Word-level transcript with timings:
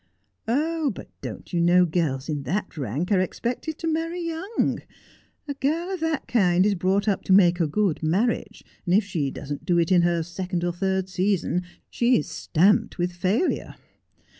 'Oh, 0.47 0.89
but 0.89 1.09
don't 1.21 1.53
you 1.53 1.61
know 1.61 1.85
girls 1.85 2.27
in 2.27 2.41
that 2.41 2.75
rank 2.75 3.11
are 3.11 3.19
expected 3.19 3.77
to 3.77 3.87
marry 3.87 4.19
young? 4.19 4.81
A 5.47 5.53
girl 5.53 5.91
of 5.93 5.99
that 5.99 6.27
kind 6.27 6.65
is 6.65 6.73
brought 6.73 7.07
up 7.07 7.23
to 7.25 7.31
make 7.31 7.59
a 7.59 7.67
good 7.67 8.01
marriage, 8.01 8.63
and 8.87 8.95
if 8.95 9.03
she 9.03 9.29
doesn't 9.29 9.63
do 9.63 9.77
it 9.77 9.91
in 9.91 10.01
her 10.01 10.23
second 10.23 10.63
or 10.63 10.73
third 10.73 11.07
season 11.07 11.61
she 11.87 12.17
is 12.17 12.27
stamped 12.27 12.97
with 12.97 13.11
failure. 13.11 13.75